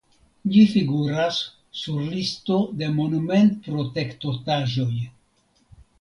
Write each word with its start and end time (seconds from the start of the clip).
Ĝi 0.53 0.61
figuras 0.69 1.41
sur 1.81 1.99
listo 2.15 2.57
de 2.79 2.89
monumentprotektotaĵoj. 2.97 4.93